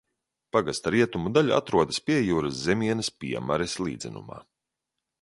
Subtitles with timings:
[0.55, 4.45] Pagasta rietumu daļa atrodas Piejūras zemienes Piemares līdzenumā.